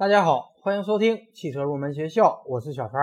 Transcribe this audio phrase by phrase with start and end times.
[0.00, 3.02] 大家好，欢迎收听汽车入门学校，我是小川。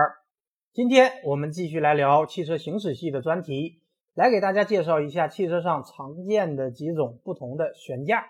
[0.72, 3.80] 今天我们继续来聊汽车行驶系的专题，
[4.14, 8.24] 来给大家介绍一下汽车上常见的几种不同的悬架。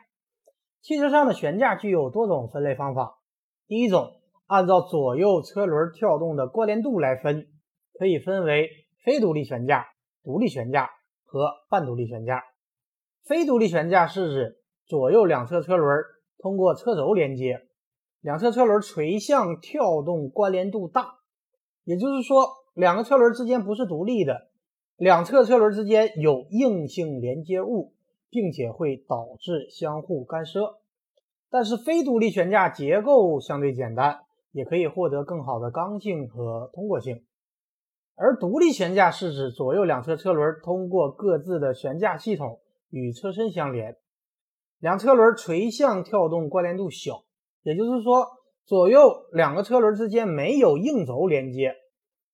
[0.82, 3.22] 汽车上的悬架具有多种分类方法。
[3.66, 7.46] 第一种，按照左右车轮跳动的关联度来分，
[7.94, 8.68] 可以分为
[9.02, 9.86] 非独立悬架、
[10.22, 10.90] 独立悬架
[11.24, 12.44] 和半独立悬架。
[13.24, 16.04] 非独立悬架是指左右两侧车轮
[16.36, 17.62] 通过车轴连接。
[18.20, 21.18] 两侧车轮垂向跳动关联度大，
[21.84, 24.48] 也就是说，两个车轮之间不是独立的，
[24.96, 27.94] 两侧车轮之间有硬性连接物，
[28.28, 30.80] 并且会导致相互干涉。
[31.48, 34.18] 但是非独立悬架结构相对简单，
[34.50, 37.24] 也可以获得更好的刚性和通过性。
[38.16, 42.58] 而独立悬架是指左右两侧车轮通过各自的悬架系统
[42.90, 43.96] 与车身相连，
[44.80, 47.22] 两车轮垂向跳动关联度小。
[47.62, 48.26] 也就是说，
[48.64, 51.74] 左右两个车轮之间没有硬轴连接，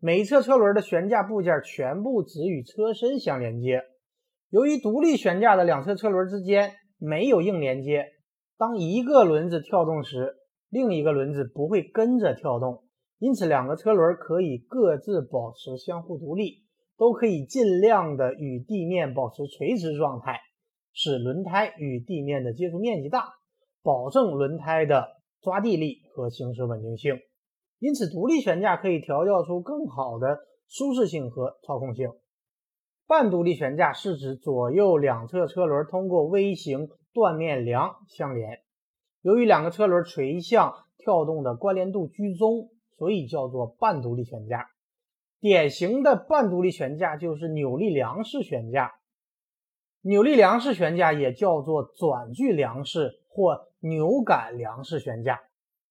[0.00, 3.82] 每一侧车轮的悬架部件全部只与车身相连接。
[4.50, 8.06] 由于独立悬架的两侧车轮之间没有硬连接，
[8.56, 10.36] 当一个轮子跳动时，
[10.70, 12.84] 另一个轮子不会跟着跳动，
[13.18, 16.64] 因此两个车轮可以各自保持相互独立，
[16.96, 20.38] 都可以尽量的与地面保持垂直状态，
[20.92, 23.32] 使轮胎与地面的接触面积大，
[23.84, 25.12] 保证轮胎的。
[25.42, 27.18] 抓地力和行驶稳定性，
[27.78, 32.08] 因此独立悬架可以调教出更好的舒适性和操控性。
[33.06, 38.62] 半独立悬架是指左右两侧车轮通过微型断面梁相连，
[39.20, 44.66] 由于两个车轮垂向跳动的关联度居中，所以叫做半独立悬架。
[45.40, 48.92] 典型的半独立悬架就是扭力梁式悬架。
[50.00, 53.66] 扭力梁式悬架也叫做转距梁式或。
[53.86, 55.42] 扭杆梁式悬架，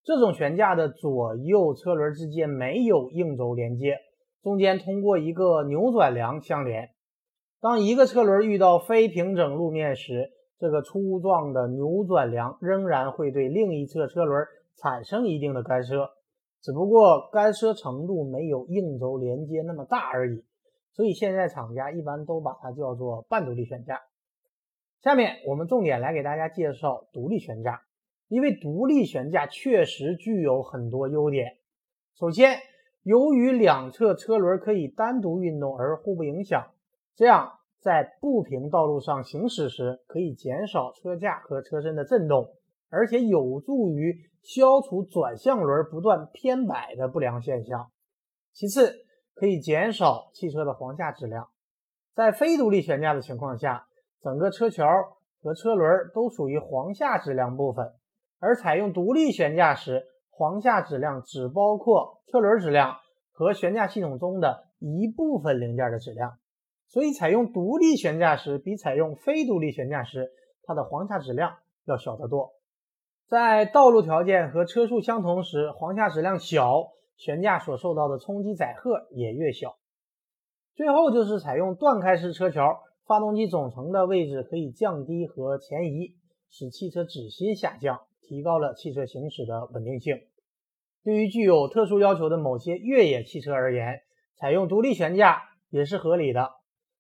[0.03, 3.99] 这种悬架的左右车轮之间没有硬轴连接，
[4.41, 6.89] 中间通过一个扭转梁相连。
[7.61, 14.43] 当一个车轮遇到非平整路面时，这个粗壮的扭转梁仍然会对另一侧车轮
[14.76, 16.09] 产生一定的干涉，
[16.64, 20.43] 只不过干涉程度没有硬轴连接那么大而已。
[20.93, 24.02] 所以现在厂家一般都把它叫做半独立悬架。
[25.03, 27.81] 下面我们重点来给大家介绍独立悬架，
[28.30, 31.58] 因为独立悬架确实具有很多优点。
[32.17, 32.59] 首先，
[33.03, 36.71] 由于两侧车轮可以单独运动而互不影响，
[37.15, 42.47] 这样在不平道路上行驶时可以减少车架和车身的震动，
[42.89, 47.91] 而且有助于消除转向轮不断偏摆的不良现象。
[48.53, 51.49] 其次，可以减少汽车的簧下质量。
[52.14, 53.85] 在非独立悬架的情况下，
[54.23, 54.86] 整个车桥
[55.42, 57.92] 和车轮都属于簧下质量部分，
[58.39, 62.95] 而采用独立悬架时，簧下质量只包括车轮质量
[63.33, 66.38] 和悬架系统中的一部分零件的质量，
[66.88, 70.32] 所以采用独立悬架时，比采用非独立悬架时，
[70.64, 72.54] 它的簧下质量要小得多。
[73.28, 79.76] 在道路条件和车速相同时，簧下质量小，悬架所受到的冲击载荷也越小。
[80.76, 82.83] 最后就是采用断开式车桥。
[83.05, 86.15] 发动机总成的位置可以降低和前移，
[86.49, 90.21] 使汽车指心下降，提高了汽车行驶的稳定性。
[91.03, 94.02] 对于具有特殊要求的某些越野汽车而言，
[94.37, 96.52] 采用独立悬架也是合理的。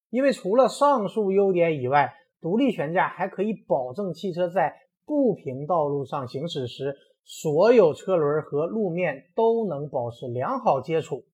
[0.09, 4.75] 因为除了上述优点以外，独立悬架还可以保证汽车在
[5.05, 11.25] 不平道路上行驶时，所有车轮和路面都能保持良好接触，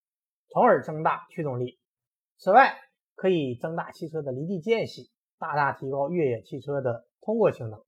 [0.48, 1.80] 从而增大驱动力。
[2.38, 2.76] 此外，
[3.20, 7.82] 可以增大汽车的离地间隙，大大提高越野汽车的通过性能。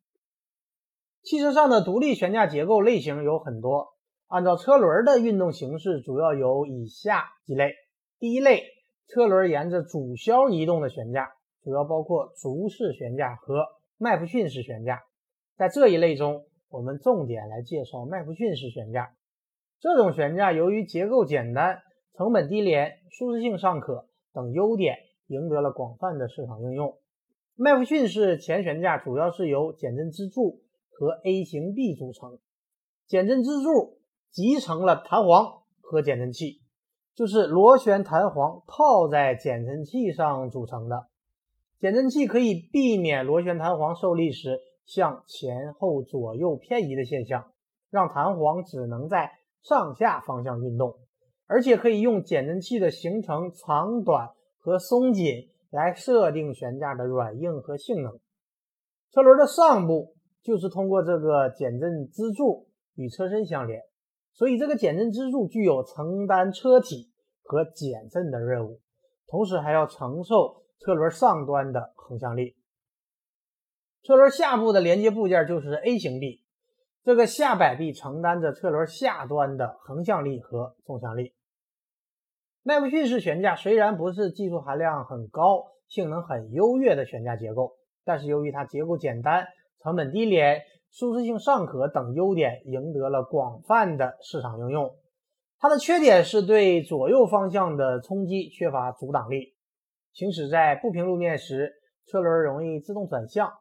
[1.22, 3.94] 汽车上的独立悬架结构类型有很多，
[4.28, 7.76] 按照车轮的运动形式，主要有以下几类。
[8.20, 8.62] 第一类，
[9.08, 11.32] 车轮沿着主销移动的悬架，
[11.64, 13.66] 主要包括足式悬架和
[13.98, 15.02] 麦弗逊式悬架。
[15.56, 19.14] 在这一类中，我们重点来介绍麦弗逊式悬架。
[19.80, 21.82] 这种悬架由于结构简单、
[22.18, 24.98] 成本低廉、舒适性尚可等优点。
[25.32, 26.98] 赢得了广泛的市场应用。
[27.56, 32.38] 麦弗逊式前悬架主要是由减震支柱和 A 型臂组成，
[33.08, 34.00] 减震支柱
[34.30, 36.62] 集成了弹簧和减震器，
[37.16, 41.08] 就是螺旋弹簧套在减震器上组成的。
[41.80, 47.52] 减震器可以避免螺旋弹簧受力时向前后左右偏移的现象，
[47.90, 49.32] 让弹簧只能在
[49.64, 51.00] 上下方向运动，
[51.46, 54.32] 而且可以用减震器的形成长短。
[54.62, 58.20] 和松紧来设定悬架的软硬和性能。
[59.12, 63.82] 车轮的上部就是通过这个减震支柱与车身相连，
[64.34, 67.12] 所以这个减震支柱具有承担车体
[67.44, 68.80] 和减震的任务，
[69.28, 72.56] 同时还要承受车轮上端的横向力。
[74.04, 76.42] 车轮下部的连接部件就是 A 型臂，
[77.04, 81.34] 这个下摆臂承担着车轮下端的横向力和纵向力。
[82.64, 87.74] 麦弗逊式悬架虽然不是技术含量很高、性能很优越的悬架结构，
[88.06, 89.48] 但是由于它结构简单、
[89.82, 90.62] 成本低廉、
[90.92, 94.94] 舒适性尚可等优点，赢得了广泛的市场应用。
[95.58, 99.56] 它的缺点是对左右方向的冲击缺乏阻挡力，
[100.14, 101.74] 行驶在不平路面时，
[102.06, 103.52] 车轮容易自动转向。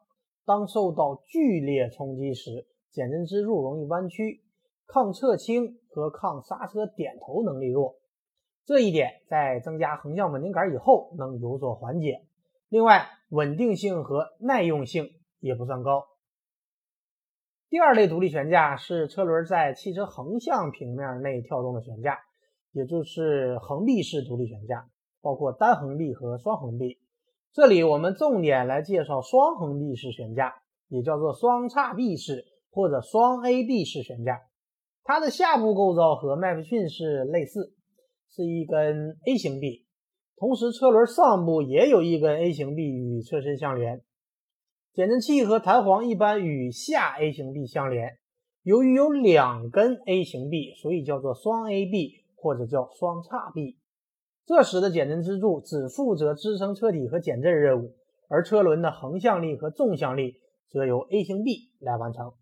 [0.45, 4.43] 当受到剧烈冲击时，减震支柱容易弯曲，
[4.85, 7.95] 抗侧倾和抗刹车点头能力弱。
[8.65, 12.25] 这一点在增加横向稳定杆以后能有所缓解。
[12.69, 15.09] 另外，稳定性和耐用性
[15.39, 16.05] 也不算高。
[17.69, 22.19] 第二类独立悬架是车轮在汽车横向平面内跳动的悬架，
[22.71, 24.89] 也就是横臂式独立悬架，
[25.21, 26.99] 包括单横臂和双横臂。
[27.53, 34.41] 这里我们重点来介绍双横臂式悬架，也叫做双叉臂式或者双 A 臂式悬架。
[35.03, 37.73] 它的下部构造和麦弗逊式类似，
[38.33, 39.85] 是一根 A 型臂，
[40.37, 44.01] 同时车轮上部也有一根 A 型臂与车身相连。
[44.93, 48.17] 减震器和弹簧一般与下 A 型臂相连。
[48.63, 53.77] 由于有两根 A 型臂，所以叫做双 A 臂或者叫双叉臂。
[54.45, 57.95] 这时的减震支柱只负责支撑车体和减震任务，
[58.29, 60.39] 而车轮的横向力和纵向力
[60.69, 62.33] 则由 A 型臂来完成。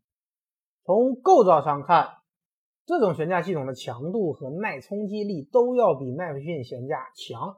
[0.85, 2.07] 从构造上看，
[2.89, 7.55] 这种悬架系统的强度和耐冲击力都要比麦弗逊悬架强。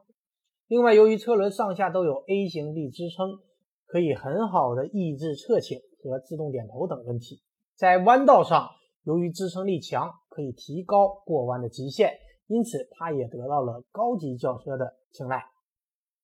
[0.66, 3.38] 另外，由于车轮上下都有 A 型臂支撑，
[3.86, 7.40] 可以很好的抑制侧倾和自动点头等问题。
[7.74, 8.68] 在弯道上，
[9.04, 12.12] 由于支撑力强，可以提高过弯的极限。
[12.46, 15.46] 因此，它也得到了高级轿车的青睐。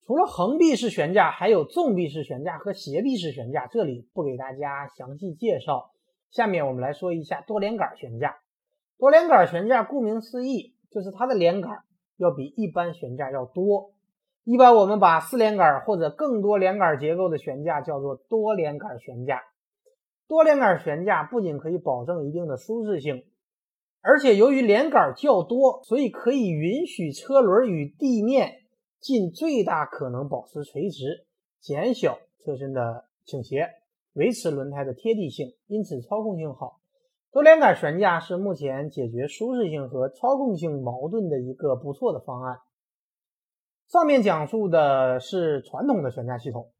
[0.02, 5.92] 除了横臂式悬架，还有纵臂式悬架和斜臂式悬架，这里不给大家详细介绍。
[6.30, 8.36] 下面我们来说一下多连杆悬架。
[8.98, 11.84] 多连杆悬架顾名思义，就是它的连杆
[12.16, 13.92] 要比一般悬架要多。
[14.44, 19.40] 一般我们把四连杆或者更多连杆结构的悬架叫做多连杆悬架。
[20.26, 23.24] 多连杆悬架不仅可以保证一定的舒适性。
[24.00, 28.62] 而且由于连杆较多，所以可以允许车轮与地面
[29.00, 31.26] 尽最大可能保持垂直，
[31.60, 33.68] 减小车身的倾斜，
[34.14, 36.80] 维持轮胎的贴地性，因此操控性好。
[37.30, 42.58] 多连杆悬架是目前解决舒适性和操控性矛盾的一个不错的方案。
[43.86, 46.72] 上面讲述的是传统的悬架系统，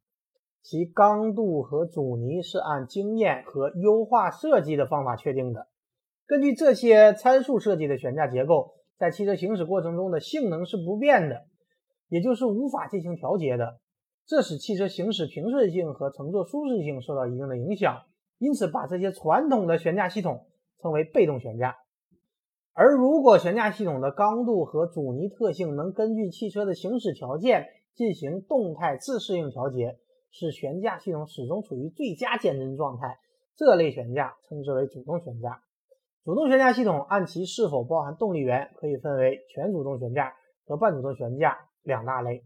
[0.63, 5.69] 其刚度和阻尼是按经验和优化设计的方法确定的。
[6.27, 11.47] 根据这些参数设计的悬架结构，在汽车行驶过程中的性能是不变的，
[12.09, 13.81] 也就是无法进行调节的，
[14.27, 18.03] 这使汽车行驶平顺性和乘坐舒适性受到一定的影响。
[18.39, 20.47] 因此，把这些传统的悬架系统
[20.81, 21.77] 称为被动悬架。
[22.73, 29.99] 而如果悬架系统的刚度和阻尼特性能根据汽车的行驶条件进行动态自适应调节，
[30.31, 33.19] 使悬架系统始终处于最佳减震状态，
[33.57, 35.63] 这类悬架称之为主动悬架。
[36.25, 42.45] 主动悬架系统按其是否包含动力源，可以分为全主动悬架和半主动悬架两大类。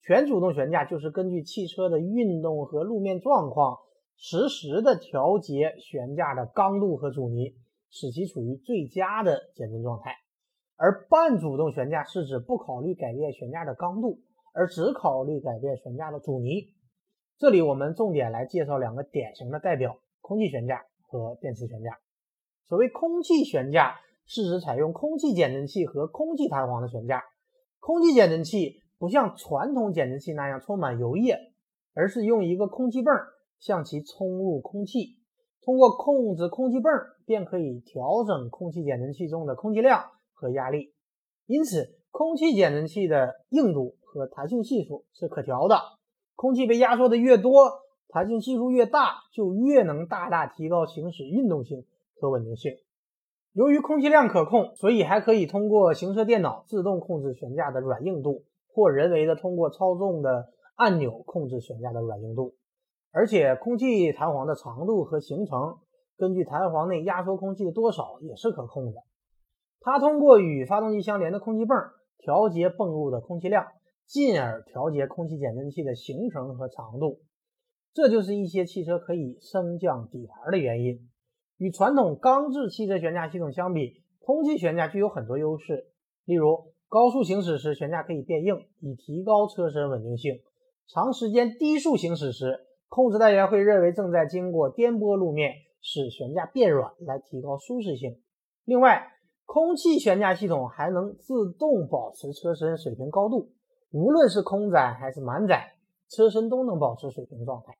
[0.00, 3.78] 全主动悬架就是根据汽车的运动和路面状况，
[4.20, 7.54] 实时的调节悬架的刚度和阻尼，
[7.88, 10.16] 使其处于最佳的减震状态。
[10.76, 14.18] 而半主动悬架是指不考虑改变悬架的刚度，
[14.52, 16.74] 而只考虑改变悬架的阻尼。
[17.38, 21.98] 这里我们重点来介绍两个典型的代表：空气悬架和电磁悬架。
[22.66, 27.22] 所谓空气悬架，是指采用空气减震器和空气弹簧的悬架。
[27.78, 31.38] 空气减震器不像传统减震器那样充满油液，
[31.94, 33.14] 而是用一个空气泵
[33.58, 35.16] 向其充入空气，
[35.62, 36.92] 通过控制空气泵
[37.24, 40.92] 便可以调整空气减震器中的空气量和压力。
[41.46, 45.80] 因此，空气减震器的硬度和弹性系数是可调的。
[46.34, 47.70] 空气被压缩的越多，
[48.08, 51.84] 弹性系数越大，就越能大大提高行驶运动性。
[52.20, 52.72] 和稳定性。
[53.52, 58.42] 由于空气量可控，所以还可以通过行车电脑自动控制悬架的软硬度，
[58.74, 62.56] 或人为的通过操纵的按钮控制悬架的软硬度。
[63.10, 65.78] 而且，空气弹簧的长度和行程，
[66.16, 69.02] 根据弹簧内压缩空气的多少也是可控的。
[69.80, 71.76] 它通过与发动机相连的空气泵
[72.18, 73.66] 调节泵入的空气量，
[74.06, 77.20] 进而调节空气减震器的行程和长度。
[77.94, 81.08] 这就是一些汽车可以升降底盘的原因。
[81.56, 85.88] 与传统钢制汽车悬架系统相比，空气悬架具有很多优势，
[86.24, 90.36] 例如高速行驶时悬架可以变硬，以提高车身稳定性；
[90.86, 98.20] 长时间低速行驶时，控制单元会认为正在经过颠簸路面，使悬架变软来提高舒适性。
[98.64, 99.12] 另外，
[99.44, 103.50] 空气悬架系统还能自动保持车身水平高度，
[103.90, 105.74] 无论是空载还是满载，
[106.08, 107.76] 车身都能保持水平状态。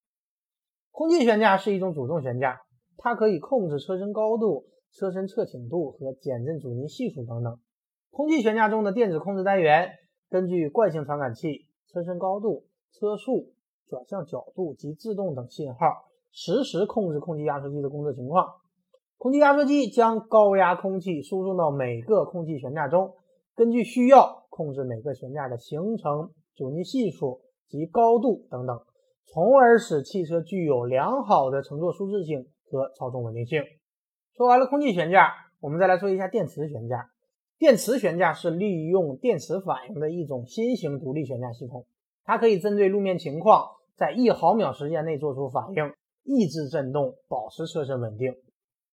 [0.90, 2.60] 空气悬架是一种主动悬架，
[2.96, 7.58] 它可以控制车身高度、车身侧倾度和减震阻尼系数等等。
[8.10, 9.90] 空气悬架中的电子控制单元
[10.28, 13.52] 根据惯性传感器、车身高度、车速。
[13.88, 15.78] 转向角度及制动等信号，
[16.30, 18.47] 实时控制空气压缩机的工作情况。
[19.16, 23.14] 空气压缩机将高压空气输送到每个空气悬架中，
[23.57, 28.80] 根据需要控制每个悬架的行程、阻尼系数及高度等等，
[29.25, 33.62] 从而使汽车具有良好的乘坐舒适性和操纵稳定性。
[34.37, 37.11] 说完了空气悬架，我们再来说一下电磁悬架。
[37.59, 41.87] 电磁悬架是利用电磁反应的一种新型独立悬架系统，
[42.23, 43.66] 它可以针对路面情况。
[43.98, 48.32] 在一毫秒时间内做出反应，抑制震动，保持车身稳定。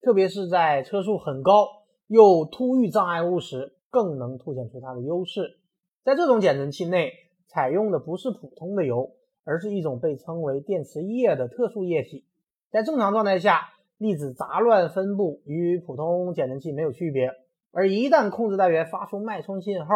[0.01, 1.67] 特别是在车速很高
[2.07, 5.59] 又突遇障碍物时，更能凸显出它的优势。
[6.03, 7.11] 在这种减震器内，
[7.47, 9.11] 采用的不是普通的油，
[9.43, 12.25] 而是一种被称为电磁液的特殊液体。
[12.71, 13.69] 在正常状态下，
[13.99, 17.29] 粒子杂乱分布，与普通减震器没有区别。
[17.71, 19.93] 而一旦控制单元发出脉冲信号，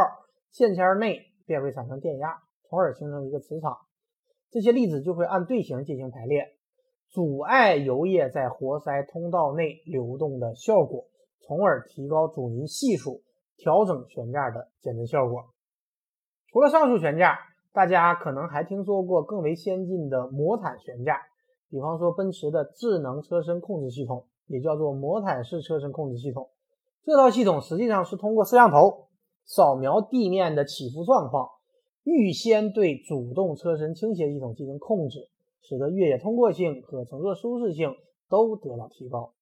[0.52, 3.76] 线圈内便会产生电压，从而形成一个磁场。
[4.52, 6.56] 这些粒子就会按队形进行排列，
[7.10, 11.06] 阻碍油液在活塞通道内流动的效果，
[11.42, 13.22] 从而提高阻尼系数，
[13.58, 15.46] 调整悬架的减震效果。
[16.52, 17.38] 除了上述悬架，
[17.72, 21.22] 大家可能还听说过更为先进的魔毯悬架，
[21.70, 26.50] 比方说奔驰的智能车身控制系统，也叫做魔毯式车身控制系统。
[27.04, 29.10] 这套系统实际上是通过摄像头
[29.46, 31.50] 扫描地面的起伏状况。
[32.10, 35.30] 预先对主动车身倾斜系统进行控制，
[35.62, 37.96] 使得越野通过性和乘坐舒适性
[38.28, 39.34] 都得到提高。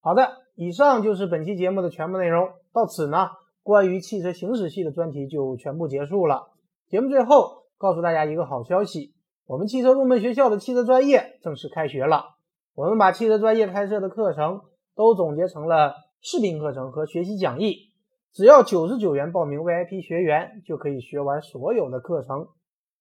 [0.00, 2.48] 好的，以上就是本期节目的全部内容。
[2.72, 3.28] 到此呢，
[3.62, 6.48] 关于汽车行驶系的专题就全部结束了。
[6.88, 9.12] 节目最后告诉大家一个好消息：
[9.46, 12.36] 我们汽车入门学校的汽车专业正式开学了。
[12.74, 14.62] 我们把汽车专业开设的课程
[14.96, 17.91] 都总结成了视频课程和学习讲义。
[18.32, 22.48] 只要九十九元报名 VIP 学员，就可以学完所有的课程。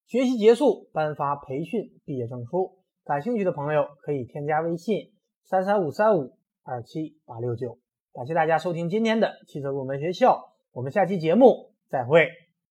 [0.05, 2.79] 学习结束颁发培训毕业证书。
[3.05, 5.13] 感兴趣的朋友可以添加微信
[5.45, 6.33] 三三五三五
[6.63, 7.79] 二七八六九。
[8.13, 12.27] 感谢大家收听今天的汽车入门学校，我们下期节目再会。